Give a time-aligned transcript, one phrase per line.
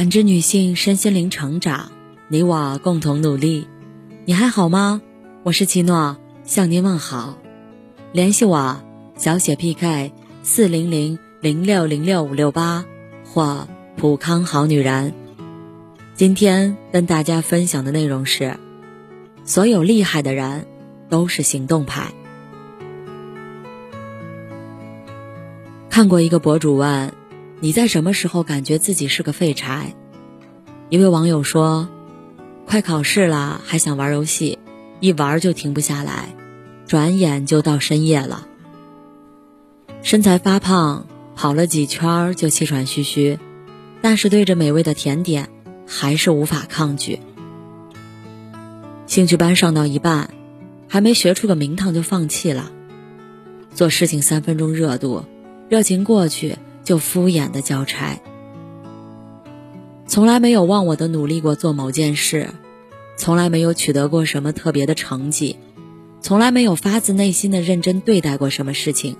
[0.00, 1.92] 感知女性身心灵成长，
[2.28, 3.68] 你我共同努力。
[4.24, 5.02] 你还好吗？
[5.42, 7.36] 我是奇诺，向您问好。
[8.10, 8.80] 联系我，
[9.18, 10.10] 小写 PK
[10.42, 12.86] 四零零零六零六五六八
[13.26, 13.68] 或
[13.98, 15.12] 普康好女人。
[16.14, 18.56] 今天跟大家分享的内容是：
[19.44, 20.64] 所有厉害的人
[21.10, 22.10] 都是行动派。
[25.90, 27.19] 看过一个博主问。
[27.62, 29.94] 你在什么时候感觉自己是个废柴？
[30.88, 31.90] 一位网友说
[32.64, 34.58] ：“快考试了，还想玩游戏，
[34.98, 36.34] 一玩就停不下来，
[36.86, 38.46] 转眼就到深夜了。
[40.02, 41.06] 身材发胖，
[41.36, 43.38] 跑了几圈就气喘吁吁，
[44.00, 45.50] 但是对着美味的甜点
[45.86, 47.18] 还是无法抗拒。
[49.06, 50.30] 兴趣班上到一半，
[50.88, 52.72] 还没学出个名堂就放弃了。
[53.74, 55.26] 做事情三分钟热度，
[55.68, 56.56] 热情过去。”
[56.90, 58.18] 就敷衍的交差，
[60.08, 62.48] 从来没有忘我的努力过做某件事，
[63.16, 65.56] 从来没有取得过什么特别的成绩，
[66.20, 69.16] 从来没有发自内心的认真对待过什么事情，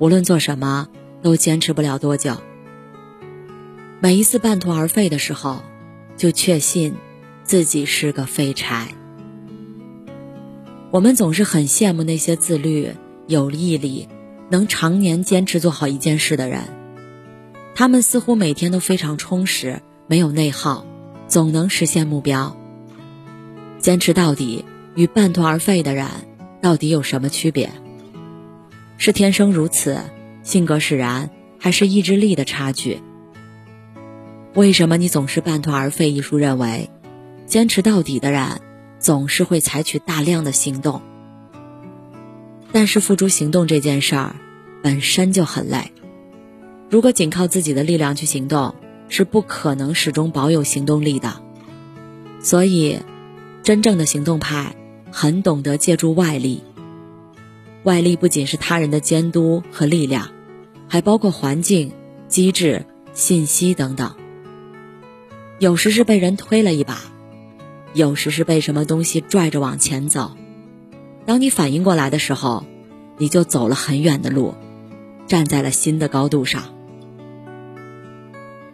[0.00, 0.88] 无论做什么
[1.22, 2.38] 都坚持不了多久。
[4.00, 5.62] 每一次半途而废的时候，
[6.16, 6.96] 就确信
[7.44, 8.88] 自己是个废柴。
[10.90, 12.90] 我们总是很羡慕那些自律、
[13.28, 14.08] 有毅力。
[14.52, 16.64] 能常年坚持做好一件事的人，
[17.80, 20.84] 他们似乎每天都非常充实，没有内耗，
[21.28, 22.54] 总能实现目标。
[23.78, 26.06] 坚持到底与半途而废的人
[26.60, 27.72] 到底有什么区别？
[28.98, 29.98] 是天生如此，
[30.42, 33.00] 性格使然，还是意志力的差距？
[34.52, 36.10] 为什么你总是半途而废？
[36.10, 36.90] 一书认为，
[37.46, 38.60] 坚持到底的人
[38.98, 41.00] 总是会采取大量的行动。
[42.72, 44.36] 但是付诸行动这件事儿，
[44.82, 45.94] 本身就很累。
[46.90, 48.74] 如果仅靠自己的力量去行动，
[49.08, 51.40] 是不可能始终保有行动力的。
[52.40, 52.98] 所以，
[53.62, 54.74] 真正的行动派
[55.12, 56.64] 很懂得借助外力。
[57.84, 60.30] 外力不仅是他人的监督和力量，
[60.88, 61.92] 还包括环境、
[62.26, 64.16] 机制、信息等等。
[65.60, 66.98] 有时是被人推了一把，
[67.94, 70.32] 有时是被什么东西拽着往前走。
[71.24, 72.64] 当你反应过来的时候，
[73.16, 74.54] 你就走了很远的路，
[75.28, 76.79] 站在了新的高度上。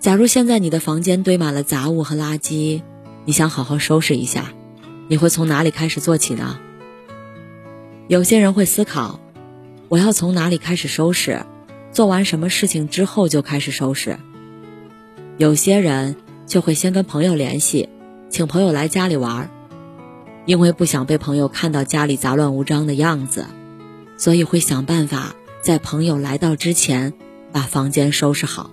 [0.00, 2.82] 假如现在你的房间堆满了杂物和垃圾，
[3.24, 4.52] 你想好好收拾一下，
[5.08, 6.60] 你会从哪里开始做起呢？
[8.06, 9.18] 有些人会思考，
[9.88, 11.44] 我要从哪里开始收拾？
[11.90, 14.18] 做完什么事情之后就开始收拾？
[15.36, 16.14] 有些人
[16.46, 17.88] 就会先跟朋友联系，
[18.30, 19.50] 请朋友来家里玩。
[20.46, 23.46] 因为不想被朋友看到家里杂乱无章的样子，
[24.16, 27.12] 所以会想办法在朋友来到之前
[27.52, 28.70] 把房间收拾好。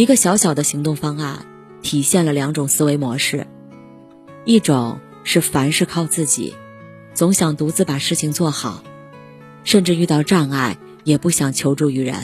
[0.00, 1.44] 一个小小的行动方案
[1.82, 3.46] 体现了两种思维模式：
[4.46, 6.54] 一种是凡事靠自己，
[7.12, 8.82] 总想独自把事情做好，
[9.62, 12.16] 甚至遇到障碍也不想求助于人；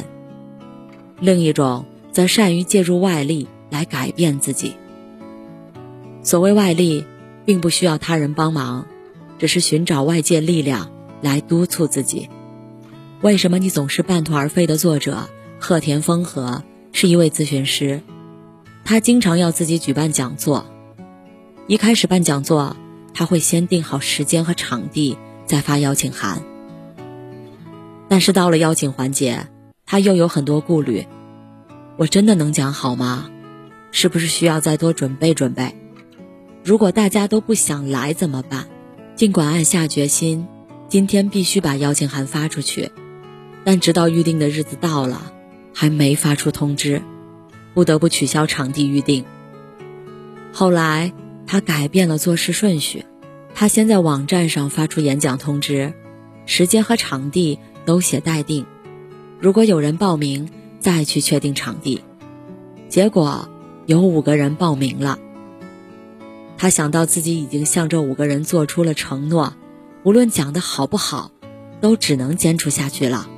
[1.20, 4.74] 另一种则善于借助外力来改变自己。
[6.22, 7.04] 所谓外力。
[7.44, 8.86] 并不需要他人帮忙，
[9.38, 12.28] 只是寻找外界力量来督促自己。
[13.20, 15.28] 为什么你总是半途而废的作者
[15.60, 16.64] 鹤田丰和
[16.98, 18.00] 是一位咨询师，
[18.82, 20.64] 他经常要自己举办讲座。
[21.66, 22.74] 一开始办讲座，
[23.12, 26.40] 他会先定好时间和场地，再发邀请函。
[28.08, 29.46] 但是到了邀请环节，
[29.84, 31.06] 他又有很多顾虑：
[31.98, 33.28] 我真的能讲好吗？
[33.92, 35.76] 是不是需要再多准备准备？
[36.64, 38.68] 如果大家都不想来怎么办？
[39.14, 40.46] 尽管暗下决心，
[40.88, 42.90] 今天必须把邀请函发出去，
[43.64, 45.34] 但直到预定的日子到了，
[45.78, 47.02] 还没发出通知，
[47.74, 49.26] 不得不取消场地预定。
[50.50, 51.12] 后来
[51.46, 53.04] 他改变了做事顺序，
[53.54, 55.92] 他先在网站上发出演讲通知，
[56.46, 58.64] 时间和场地都写待定，
[59.38, 60.48] 如果有人报名，
[60.80, 62.00] 再去确定场地。
[62.88, 63.46] 结果
[63.84, 65.18] 有五个人报名了。
[66.56, 69.52] 他想到自己已经向这五个人做出了承诺，
[70.04, 71.32] 无论讲的好不好，
[71.82, 73.28] 都只能坚持下去了。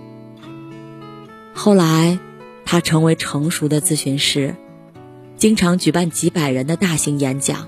[1.52, 2.20] 后来，
[2.70, 4.55] 他成为成熟的咨询师，
[5.37, 7.67] 经常举办几百人的大型演讲。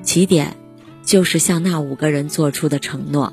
[0.00, 0.56] 起点
[1.02, 3.32] 就是向那五个人做出的承诺。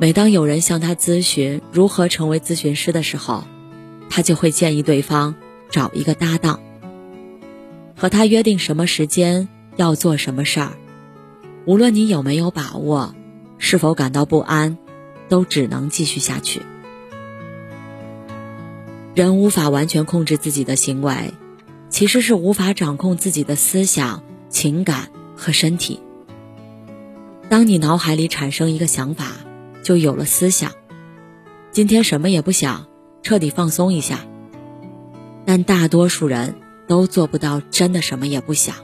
[0.00, 3.44] 每当有人向他咨询如何成为咨询师的时候，
[4.10, 5.36] 他就会建议对方
[5.70, 6.58] 找一个搭档。
[7.96, 10.72] 和他约定什么时间要做什么事儿，
[11.64, 13.14] 无论你有没有把握，
[13.58, 14.76] 是否感到不安，
[15.28, 16.60] 都只能继续下去。
[19.14, 21.34] 人无法完全控制自己的行为，
[21.88, 26.00] 其实是无法掌控自己的思想、情感和身体。
[27.48, 29.32] 当你脑海里产生一个想法，
[29.82, 30.72] 就有了思想。
[31.72, 32.86] 今天什么也不想，
[33.22, 34.20] 彻底放松一下。
[35.44, 36.54] 但大多数人
[36.86, 38.76] 都做不到真的什么也不想。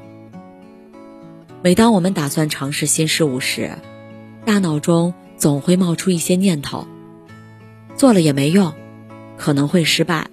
[1.63, 3.79] 每当我们打算尝试新事物时，
[4.45, 6.89] 大脑中总会冒出一些念头：
[7.97, 8.73] 做了也没用，
[9.37, 10.31] 可能会失败，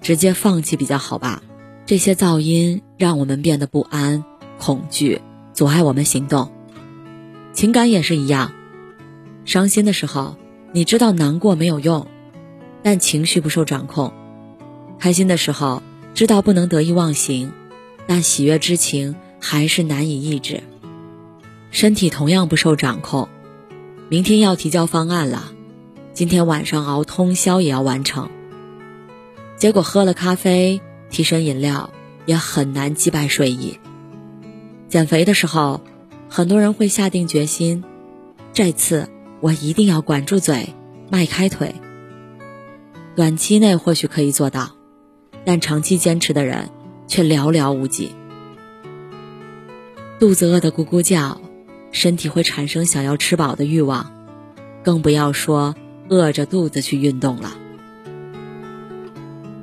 [0.00, 1.42] 直接放弃比较好吧。
[1.86, 4.24] 这些噪音让我们变得不安、
[4.58, 5.20] 恐惧，
[5.52, 6.52] 阻碍我们行动。
[7.52, 8.52] 情感也是一样，
[9.44, 10.36] 伤心的时候，
[10.72, 12.06] 你知道难过没有用，
[12.82, 14.12] 但情绪不受掌控；
[14.98, 15.82] 开心的时候，
[16.14, 17.52] 知道不能得意忘形，
[18.06, 20.62] 但喜悦之情还是难以抑制。
[21.72, 23.28] 身体同样不受掌控，
[24.08, 25.52] 明天要提交方案了，
[26.20, 28.28] 今天晚上熬通宵也要完成。
[29.56, 31.88] 结果喝了咖啡、提神饮料，
[32.26, 33.78] 也很难击败睡意。
[34.86, 35.80] 减肥的时候，
[36.28, 37.84] 很多人会下定决心，
[38.52, 39.08] 这次
[39.40, 40.74] 我一定要管住嘴，
[41.08, 41.74] 迈开腿。
[43.16, 44.72] 短期内或许可以做到，
[45.46, 46.68] 但长期坚持的人
[47.06, 48.14] 却寥寥无几。
[50.18, 51.40] 肚子饿得咕咕叫。
[51.92, 54.12] 身体会产生想要吃饱的欲望，
[54.84, 55.74] 更不要说
[56.10, 57.56] 饿着肚子去运动了。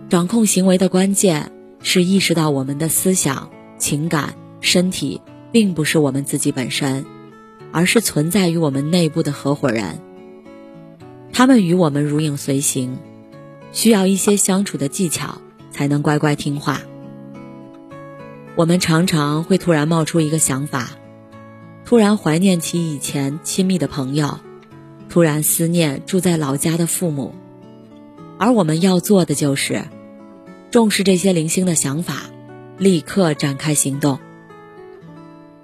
[0.09, 1.51] 掌控行为的关键
[1.83, 5.21] 是意识到我们的思想、情感、身体
[5.51, 7.05] 并不是我们自己本身，
[7.71, 9.99] 而是存在于我们内部的合伙人。
[11.33, 12.97] 他们与我们如影随形，
[13.71, 16.81] 需要一些相处的技巧才能乖乖听话。
[18.55, 20.91] 我们常常会突然冒出一个想法。
[21.85, 24.39] 突然怀念起以前亲密的朋友，
[25.09, 27.33] 突然思念住在老家的父母，
[28.37, 29.83] 而我们要做的就是
[30.69, 32.23] 重视这些零星的想法，
[32.77, 34.19] 立刻展开行动。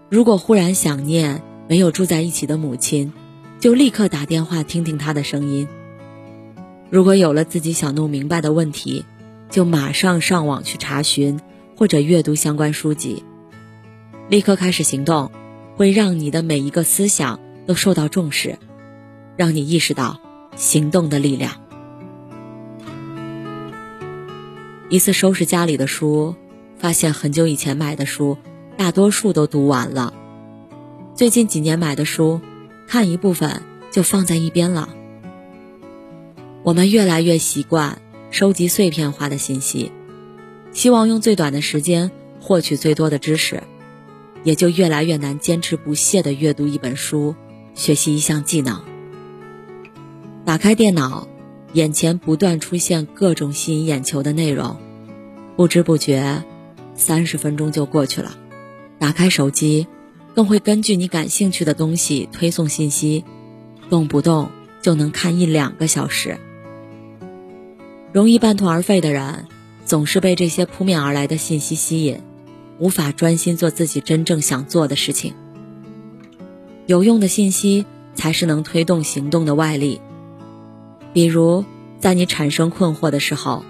[0.10, 3.12] 如果忽然想念没有住在一起的母亲，
[3.60, 5.68] 就立刻打电话听听她的声音。
[6.90, 9.06] 如果有了自己想弄明白的问题，
[9.50, 11.40] 就马上上网去查询
[11.76, 13.24] 或者阅读相关书籍，
[14.30, 15.32] 立刻开始行动。
[15.76, 18.60] 会让你的每一个思想都受到重视，
[19.36, 20.20] 让你意识到
[20.56, 21.54] 行动的力量。
[24.90, 26.36] 一次收拾家里的书，
[26.78, 28.38] 发现很久以前买的书，
[28.78, 30.14] 大多数都读完了。
[31.16, 32.42] 最近几年买的书，
[32.88, 34.90] 看一部分就放在一边了。
[36.64, 39.92] 我们越来越习惯收集碎片化的信息，
[40.72, 43.64] 希望用最短的时间获取最多的知识。
[44.44, 47.34] 也就越来越难坚持不懈地阅读一本书，
[47.76, 48.93] 学习一项技能。
[50.46, 51.28] 打开电脑，
[51.72, 54.76] 眼前不断出现各种吸引眼球的内容，
[55.56, 56.44] 不知不觉，
[56.96, 58.36] 三十分钟就过去了。
[59.00, 59.88] 打开手机，
[60.36, 63.24] 更会根据你感兴趣的东西推送信息，
[63.90, 64.52] 动不动
[64.82, 66.38] 就能看一两个小时。
[68.12, 69.48] 容易半途而废的人，
[69.86, 72.20] 总是被这些扑面而来的信息吸引。
[72.80, 75.36] 无法专心做自己真正想做的事情。
[76.86, 80.02] 有用的信息才是能推动行动的外力。
[81.14, 81.64] 比如，
[82.00, 83.64] 在你产生困惑的时候，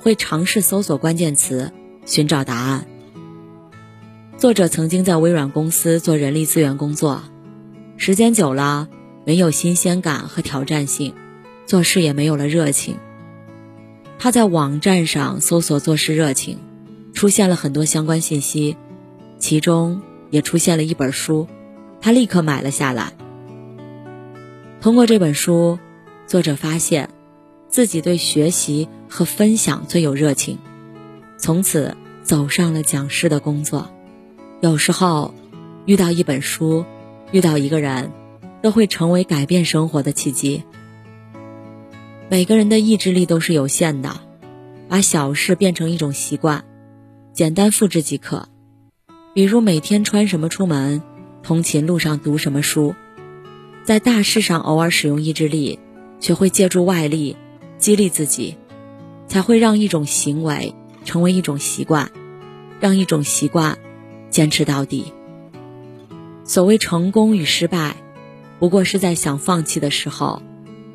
[0.00, 1.70] 会尝试搜索关键词，
[2.04, 2.86] 寻找答案。
[4.36, 7.22] 作者曾经在微软公司做人力资源工作，
[7.96, 8.88] 时间久了，
[9.24, 11.14] 没有新鲜感和挑战性，
[11.66, 12.96] 做事也没有了热情。
[14.18, 16.58] 他在网站上搜索做事热情。
[17.12, 18.76] 出现了很多相关信息，
[19.38, 21.48] 其中也出现了一本书，
[21.98, 23.14] 他立刻买了下来。
[24.82, 25.78] 通过这本书，
[26.26, 27.10] 作者发现
[27.68, 30.58] 自己对学习和分享最有热情，
[31.38, 33.90] 从此走上了讲师的工作。
[34.60, 35.34] 有时候，
[35.84, 36.84] 遇到一本书，
[37.30, 38.10] 遇到一个人，
[38.60, 40.64] 都会成为改变生活的契机。
[42.28, 44.20] 每个人的意志力都是有限的，
[44.88, 46.64] 把小事变成一种习惯。
[47.32, 48.48] 简单复制即可，
[49.32, 51.02] 比如每天穿什么出门，
[51.42, 52.96] 通勤路上读什么书，
[53.84, 55.78] 在大事上偶尔使用意志力，
[56.20, 57.36] 学会借助外力
[57.78, 58.56] 激励自己，
[59.28, 62.10] 才会让一种行为成为一种习惯，
[62.80, 63.78] 让一种习惯
[64.30, 65.12] 坚持到底。
[66.44, 67.96] 所谓成功与失败，
[68.58, 70.42] 不过是在想放弃的时候，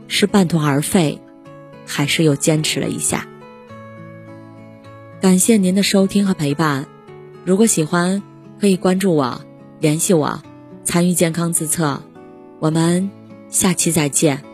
[0.07, 1.19] 是半途而废，
[1.85, 3.27] 还是又坚持了一下。
[5.21, 6.87] 感谢您的收听和陪伴，
[7.45, 8.23] 如果喜欢，
[8.59, 9.41] 可以关注我，
[9.79, 10.41] 联系我，
[10.83, 12.01] 参与健康自测，
[12.59, 13.11] 我们
[13.49, 14.50] 下期再见。